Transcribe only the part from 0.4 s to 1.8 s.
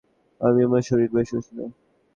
আমার শরীর বেশ ঊষ্ণ!